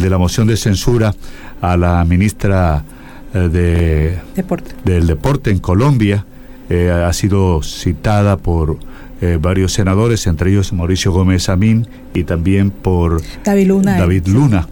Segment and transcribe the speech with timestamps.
[0.00, 1.14] de la moción de censura
[1.60, 2.84] a la ministra
[3.34, 4.18] eh, de,
[4.84, 6.24] del Deporte en Colombia.
[6.68, 8.78] Eh, ha sido citada por
[9.20, 13.98] eh, varios senadores, entre ellos Mauricio Gómez Amín y también por David Luna.
[13.98, 14.68] David Luna.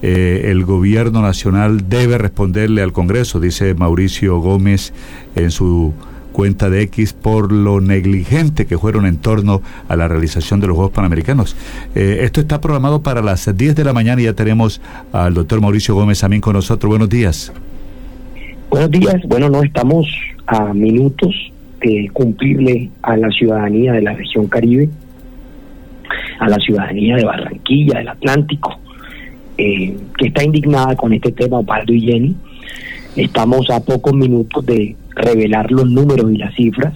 [0.00, 4.92] el gobierno nacional debe responderle al Congreso, dice Mauricio Gómez
[5.34, 5.92] en su
[6.30, 10.76] cuenta de X por lo negligente que fueron en torno a la realización de los
[10.76, 11.56] Juegos Panamericanos.
[11.94, 14.80] Eh, esto está programado para las 10 de la mañana y ya tenemos
[15.12, 16.88] al doctor Mauricio Gómez también con nosotros.
[16.88, 17.52] Buenos días.
[18.70, 19.16] Buenos días.
[19.26, 20.06] Bueno, no estamos
[20.46, 21.34] a minutos
[21.80, 24.88] de cumplirle a la ciudadanía de la región Caribe,
[26.38, 28.78] a la ciudadanía de Barranquilla, del Atlántico,
[29.58, 32.36] eh, que está indignada con este tema, Opaldo y Jenny.
[33.16, 36.94] Estamos a pocos minutos de revelar los números y las cifras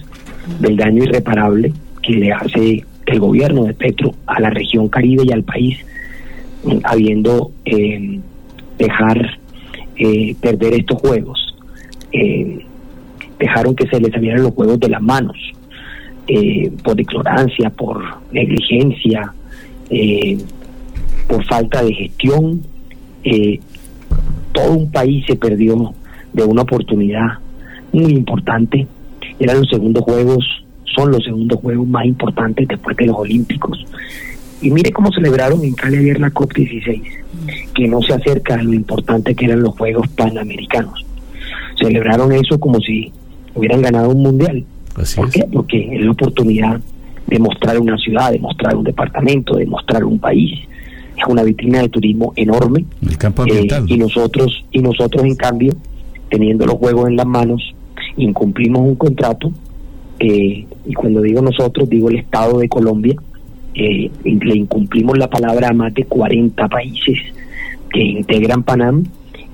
[0.61, 1.73] del daño irreparable
[2.03, 5.79] que le hace el gobierno de Petro a la región Caribe y al país,
[6.85, 8.21] habiendo eh,
[8.79, 9.39] dejar
[9.97, 11.55] eh, perder estos juegos.
[12.13, 12.65] Eh,
[13.39, 15.37] dejaron que se les salieran los juegos de las manos
[16.27, 18.03] eh, por ignorancia, por
[18.33, 19.33] negligencia,
[21.29, 22.63] por falta de gestión.
[24.53, 25.93] todo un país se perdió
[26.33, 27.39] de una oportunidad
[27.95, 28.87] muy importante.
[29.39, 30.45] Eran los segundos juegos,
[30.95, 33.85] son los segundos juegos más importantes después de los Olímpicos.
[34.61, 37.03] Y mire cómo celebraron en Cali ayer la COP16,
[37.75, 41.05] que no se acerca a lo importante que eran los Juegos Panamericanos.
[41.79, 43.13] Celebraron eso como si
[43.55, 44.65] hubieran ganado un mundial.
[45.17, 45.45] ¿Por qué?
[45.53, 46.81] Porque es la oportunidad
[47.27, 50.61] de mostrar una ciudad, de mostrar un departamento, de mostrar un país.
[51.17, 52.85] Es una vitrina de turismo enorme.
[53.03, 55.75] El campo eh, y nosotros y nosotros en cambio,
[56.31, 57.75] teniendo los juegos en las manos,
[58.17, 59.53] incumplimos un contrato,
[60.19, 63.17] eh, y cuando digo nosotros, digo el Estado de Colombia,
[63.75, 67.19] eh, le incumplimos la palabra a más de 40 países
[67.91, 69.05] que integran Panam,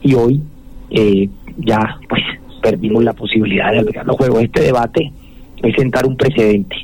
[0.02, 0.42] y hoy
[0.90, 2.22] eh, ya pues
[2.62, 4.42] perdimos la posibilidad de albergar los juegos.
[4.42, 5.12] Este debate
[5.62, 6.76] es sentar un precedente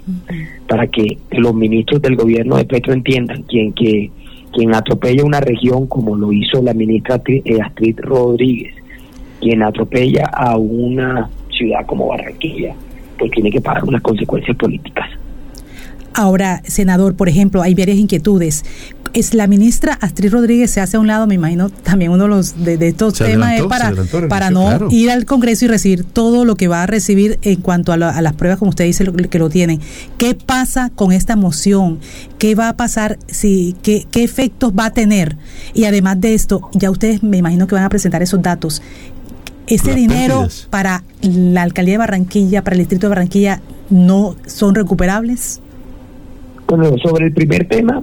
[0.68, 4.10] para que los ministros del gobierno de Petro entiendan quien que
[4.52, 8.74] quien atropella una región como lo hizo la ministra Astrid Rodríguez,
[9.40, 12.74] quien atropella a una ciudad como Barranquilla,
[13.18, 15.08] pues tiene que pagar unas consecuencias políticas.
[16.16, 18.64] Ahora, senador, por ejemplo, hay varias inquietudes.
[19.12, 22.30] Es la ministra Astrid Rodríguez se hace a un lado, me imagino, también uno de
[22.30, 23.92] los de, estos temas es para,
[24.28, 27.92] para no ir al Congreso y recibir todo lo que va a recibir en cuanto
[27.92, 29.80] a, las pruebas, como usted dice, que lo tienen.
[30.16, 31.98] ¿Qué pasa con esta moción?
[32.38, 33.18] ¿Qué va a pasar?
[33.26, 35.36] Si, qué, ¿Qué efectos va a tener?
[35.74, 38.82] Y además de esto, ya ustedes me imagino que van a presentar esos datos
[39.66, 43.60] ese dinero para la alcaldía de Barranquilla, para el distrito de Barranquilla,
[43.90, 45.60] no son recuperables?
[46.66, 48.02] Bueno, sobre el primer tema,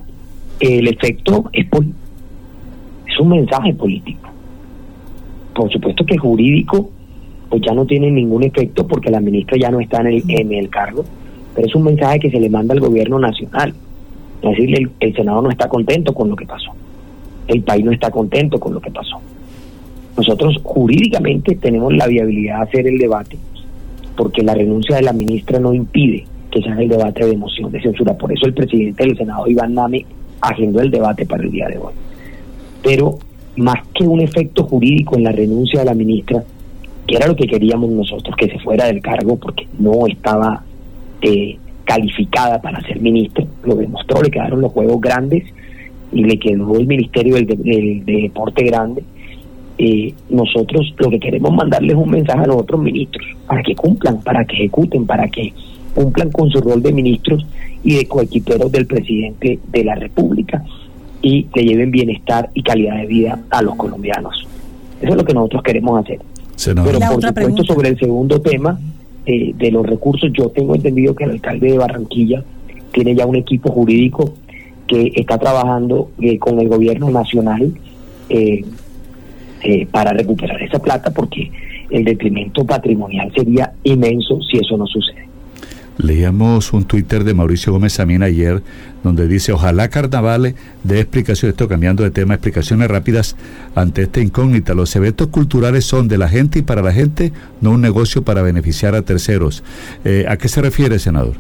[0.60, 4.30] el efecto es, es un mensaje político.
[5.54, 6.90] Por supuesto que jurídico,
[7.50, 10.54] pues ya no tiene ningún efecto porque la ministra ya no está en el, en
[10.54, 11.06] el cargo,
[11.54, 13.74] pero es un mensaje que se le manda al gobierno nacional.
[14.42, 16.72] Es decir, el, el Senado no está contento con lo que pasó.
[17.48, 19.20] El país no está contento con lo que pasó.
[20.18, 23.38] Nosotros jurídicamente tenemos la viabilidad de hacer el debate
[24.16, 27.72] porque la renuncia de la ministra no impide que se haga el debate de moción
[27.72, 28.16] de censura.
[28.16, 30.06] Por eso el presidente del Senado, Iván Name,
[30.42, 31.94] agendó el debate para el día de hoy.
[32.84, 33.18] Pero
[33.56, 36.44] más que un efecto jurídico en la renuncia de la ministra,
[37.08, 40.64] que era lo que queríamos nosotros, que se fuera del cargo porque no estaba
[41.22, 45.44] eh, calificada para ser ministra, lo demostró, le quedaron los juegos grandes
[46.12, 49.04] y le quedó el Ministerio del Deporte grande
[49.78, 54.22] eh, nosotros lo que queremos mandarles un mensaje a los otros ministros para que cumplan,
[54.22, 55.54] para que ejecuten, para que
[55.96, 57.46] cumplan con su rol de ministros
[57.84, 60.64] y de coequiperos del presidente de la República
[61.22, 64.48] y que lleven bienestar y calidad de vida a los colombianos.
[65.02, 66.20] Eso es lo que nosotros queremos hacer.
[66.66, 68.80] Pero por supuesto sobre el segundo tema
[69.26, 72.44] eh, de los recursos, yo tengo entendido que el alcalde de Barranquilla
[72.92, 74.34] tiene ya un equipo jurídico
[74.88, 77.74] que está trabajando eh, con el gobierno nacional
[78.30, 78.64] eh,
[79.64, 81.50] eh, para recuperar esa plata porque
[81.90, 85.28] el detrimento patrimonial sería inmenso si eso no sucede.
[85.98, 88.62] Leíamos un Twitter de Mauricio Gómez Samín ayer
[89.04, 93.38] donde dice, ojalá Carnavales dé explicaciones, esto cambiando de tema, explicaciones rápidas
[93.76, 94.74] ante esta incógnita.
[94.74, 97.32] Los eventos culturales son de la gente y para la gente,
[97.62, 99.64] no un negocio para beneficiar a terceros.
[100.04, 101.36] Eh, ¿A qué se refiere, senador?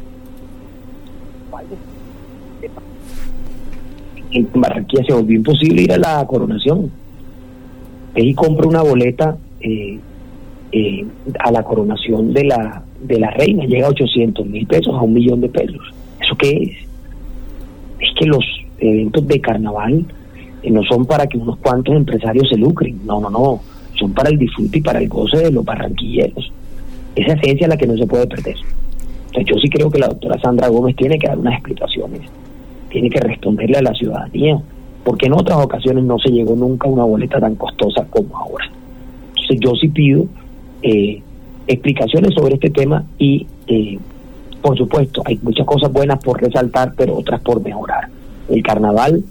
[4.31, 7.03] En Barranquilla se volvió imposible ir a la coronación
[8.15, 10.00] y compra una boleta eh,
[10.71, 11.06] eh,
[11.39, 15.13] a la coronación de la de la reina, llega a 800 mil pesos, a un
[15.13, 15.81] millón de pesos.
[16.21, 16.71] ¿Eso qué es?
[18.00, 18.44] Es que los
[18.80, 20.06] eventos de carnaval
[20.71, 23.62] no son para que unos cuantos empresarios se lucren, no, no, no,
[24.00, 26.51] son para el disfrute y para el goce de los barranquilleros.
[27.16, 28.56] Esa esencia es la que no se puede perder.
[29.27, 32.21] Entonces yo sí creo que la doctora Sandra Gómez tiene que dar unas explicaciones,
[32.89, 34.62] tiene que responderle a la ciudadanía,
[35.04, 38.72] porque en otras ocasiones no se llegó nunca a una boleta tan costosa como ahora.
[39.30, 40.26] Entonces yo sí pido
[40.82, 41.22] eh,
[41.68, 44.00] explicaciones sobre este tema y, eh,
[44.62, 48.08] por supuesto, hay muchas cosas buenas por resaltar, pero otras por mejorar.
[48.50, 49.24] El carnaval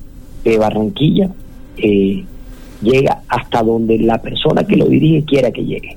[0.45, 1.31] de Barranquilla
[1.77, 2.25] eh,
[2.83, 5.97] llega hasta donde la persona que lo dirige quiera que llegue.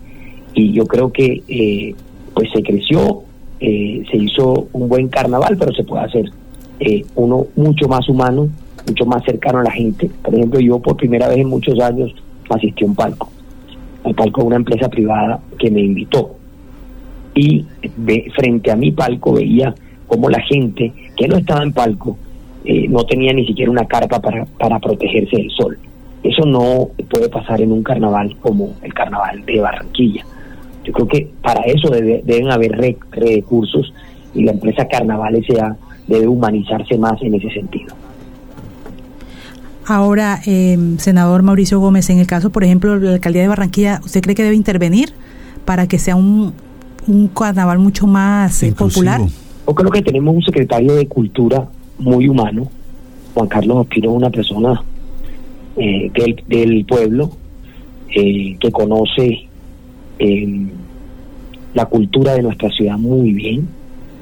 [0.53, 1.95] Y yo creo que eh,
[2.33, 3.23] pues se creció,
[3.59, 6.25] eh, se hizo un buen carnaval, pero se puede hacer
[7.15, 8.49] uno mucho más humano,
[8.87, 10.09] mucho más cercano a la gente.
[10.23, 12.13] Por ejemplo, yo por primera vez en muchos años
[12.49, 13.29] asistí a un palco,
[14.03, 16.35] al palco de una empresa privada que me invitó.
[17.33, 17.65] Y
[18.35, 19.73] frente a mi palco veía
[20.07, 22.17] como la gente que no estaba en palco
[22.63, 25.77] eh, no tenía ni siquiera una carpa para, para protegerse del sol.
[26.23, 30.25] Eso no puede pasar en un carnaval como el carnaval de Barranquilla.
[30.83, 32.71] Yo creo que para eso deben haber
[33.11, 33.93] recursos
[34.33, 35.75] y la empresa Carnaval S.A.
[36.07, 37.95] debe humanizarse más en ese sentido.
[39.87, 44.01] Ahora, eh, senador Mauricio Gómez, en el caso, por ejemplo, de la alcaldía de Barranquilla,
[44.03, 45.13] ¿usted cree que debe intervenir
[45.63, 46.53] para que sea un,
[47.07, 49.21] un carnaval mucho más eh, popular?
[49.67, 51.67] Yo creo que tenemos un secretario de Cultura
[51.99, 52.67] muy humano.
[53.33, 54.83] Juan Carlos Ospino es una persona
[55.77, 57.31] eh, del, del, pueblo
[58.09, 59.47] eh, que conoce
[60.19, 60.69] em,
[61.73, 63.67] la cultura de nuestra ciudad muy bien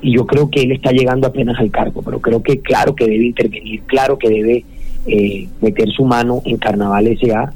[0.01, 3.06] y yo creo que él está llegando apenas al cargo, pero creo que claro que
[3.06, 4.66] debe intervenir, claro que debe
[5.06, 7.54] eh, meter su mano en Carnaval S.A.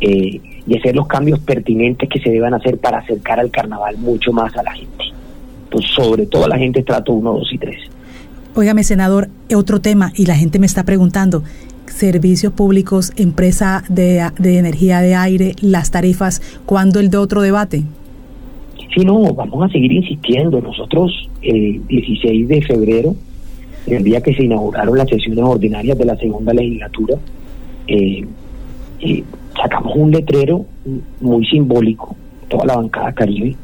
[0.00, 4.56] y hacer los cambios pertinentes que se deban hacer para acercar al carnaval mucho más
[4.56, 5.04] a la gente.
[5.70, 7.76] Pues sobre todo a la gente estrato 1, 2 y 3.
[8.54, 11.42] Óigame, senador, otro tema, y la gente me está preguntando,
[11.86, 17.82] servicios públicos, empresa de, energía de aire, las tarifas, ¿cuándo el de otro debate?
[18.94, 20.60] Sí, no, vamos a seguir insistiendo.
[20.62, 23.14] Nosotros, el 16 de febrero,
[23.86, 27.16] el día que se inauguraron las sesiones ordinarias de la segunda legislatura,
[27.86, 28.26] eh,
[29.54, 30.64] sacamos un letrero
[31.20, 32.16] muy simbólico,
[32.48, 33.54] toda la bancada caribe,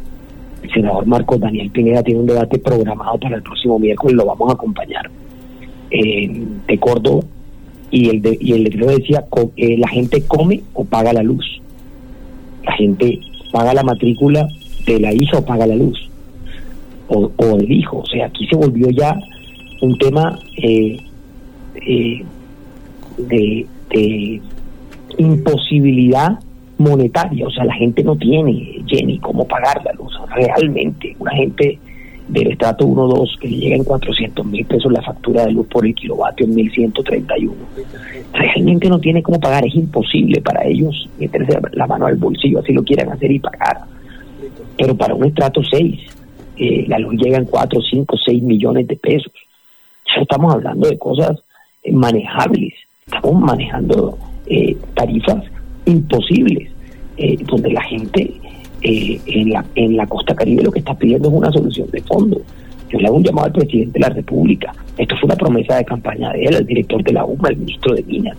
[0.62, 4.50] el senador Marcos Daniel Pineda tiene un debate programado para el próximo miércoles, lo vamos
[4.50, 5.10] a acompañar
[5.90, 7.22] eh, de Córdoba
[7.90, 9.26] y el y el decía
[9.56, 11.60] eh, la gente come o paga la luz.
[12.64, 13.20] La gente
[13.52, 14.48] paga la matrícula
[14.86, 16.08] de la hija o paga la luz.
[17.08, 19.14] O, o del hijo o sea aquí se volvió ya
[19.82, 20.96] un tema eh,
[23.18, 24.40] de, de
[25.18, 26.38] imposibilidad
[26.78, 30.12] monetaria, o sea, la gente no tiene, Jenny, cómo pagar la luz.
[30.34, 31.78] Realmente, una gente
[32.28, 35.84] del estrato 1-2 que le llega en 400 mil pesos la factura de luz por
[35.84, 37.54] el kilovatio en 1131,
[38.32, 42.72] realmente no tiene cómo pagar, es imposible para ellos meterse la mano al bolsillo, así
[42.72, 43.80] lo quieran hacer y pagar.
[44.78, 46.00] Pero para un estrato 6,
[46.56, 49.32] eh, la luz llega en 4, 5, 6 millones de pesos.
[50.06, 51.38] Ya estamos hablando de cosas
[51.90, 52.74] manejables,
[53.06, 55.42] estamos manejando eh, tarifas
[55.86, 56.70] imposibles,
[57.16, 58.32] eh, donde la gente
[58.82, 62.02] eh, en, la, en la costa caribe lo que está pidiendo es una solución de
[62.02, 62.40] fondo.
[62.90, 64.74] Yo le hago un llamado al presidente de la República.
[64.98, 67.94] Esto fue una promesa de campaña de él, al director de la UMA, al ministro
[67.94, 68.36] de Minas.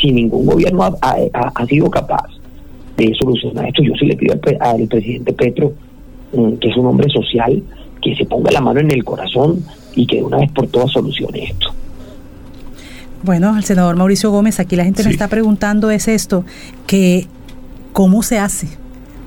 [0.00, 2.28] Si ningún gobierno ha, ha, sido capaz
[2.96, 5.72] de solucionar esto, yo sí le pido al, presidente Petro,
[6.32, 7.60] mm, que es un hombre social,
[8.00, 9.64] que se ponga la mano en el corazón
[9.94, 11.72] y que de una vez por todas solucione esto.
[13.22, 16.44] Bueno, al senador Mauricio Gómez, aquí la gente me está preguntando es esto,
[16.86, 17.26] que
[17.92, 18.68] cómo se hace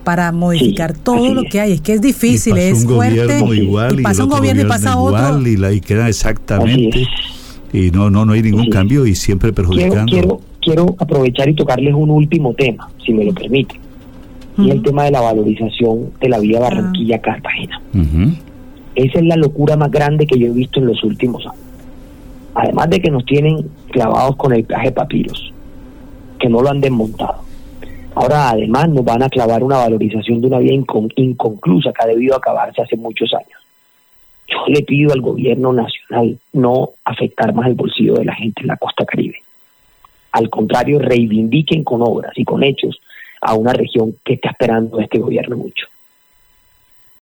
[0.04, 1.74] para modificar todo lo que hay.
[1.74, 3.44] Es que es difícil, es fuerte.
[3.98, 5.42] y pasa un gobierno y pasa otro.
[5.48, 7.06] Y, la, y queda exactamente.
[7.74, 10.12] Y no, no, no hay ningún cambio y siempre perjudicando.
[10.12, 13.80] Quiero, quiero, aprovechar y tocarles un último tema, si me lo permite.
[14.58, 16.62] Y el tema de la valorización de la vía ah.
[16.62, 17.82] Barranquilla-Cartagena.
[18.95, 21.63] Esa es la locura más grande que yo he visto en los últimos años.
[22.53, 25.53] Además de que nos tienen clavados con el peaje papiros,
[26.39, 27.43] que no lo han desmontado.
[28.13, 32.36] Ahora además nos van a clavar una valorización de una vía inconclusa que ha debido
[32.36, 33.60] acabarse hace muchos años.
[34.48, 38.67] Yo le pido al gobierno nacional no afectar más el bolsillo de la gente en
[38.67, 39.38] la costa caribe.
[40.33, 43.00] Al contrario, reivindiquen con obras y con hechos
[43.39, 45.88] a una región que está esperando este gobierno mucho.